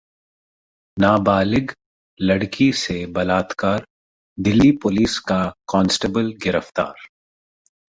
[0.97, 1.71] नाबालिग
[2.19, 3.85] लड़की से बलात्कार,
[4.37, 5.43] दिल्ली पुलिस का
[5.71, 7.07] कांस्टेबल गिरफ्तार